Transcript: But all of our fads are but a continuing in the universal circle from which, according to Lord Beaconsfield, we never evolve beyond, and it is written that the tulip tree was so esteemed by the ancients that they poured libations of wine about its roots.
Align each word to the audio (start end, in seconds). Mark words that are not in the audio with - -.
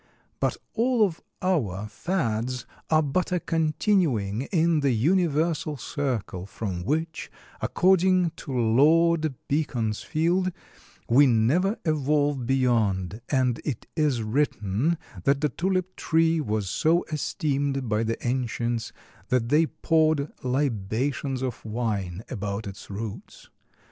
But 0.39 0.57
all 0.73 1.05
of 1.05 1.21
our 1.43 1.87
fads 1.87 2.65
are 2.89 3.03
but 3.03 3.31
a 3.31 3.39
continuing 3.39 4.41
in 4.51 4.79
the 4.79 4.93
universal 4.93 5.77
circle 5.77 6.47
from 6.47 6.83
which, 6.83 7.29
according 7.61 8.31
to 8.37 8.51
Lord 8.51 9.35
Beaconsfield, 9.47 10.51
we 11.07 11.27
never 11.27 11.77
evolve 11.85 12.47
beyond, 12.47 13.21
and 13.29 13.61
it 13.63 13.85
is 13.95 14.23
written 14.23 14.97
that 15.23 15.39
the 15.39 15.49
tulip 15.49 15.95
tree 15.95 16.41
was 16.41 16.67
so 16.67 17.05
esteemed 17.11 17.87
by 17.87 18.01
the 18.01 18.17
ancients 18.27 18.91
that 19.27 19.49
they 19.49 19.67
poured 19.67 20.31
libations 20.43 21.43
of 21.43 21.63
wine 21.63 22.23
about 22.27 22.65
its 22.65 22.89
roots. 22.89 23.49